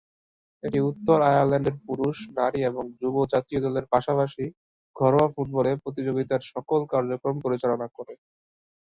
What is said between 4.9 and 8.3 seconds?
ঘরোয়া ফুটবলে প্রতিযোগিতার সকল কার্যক্রম পরিচালনা করে।